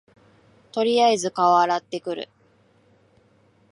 [0.71, 2.27] とりあえず顔洗ってくる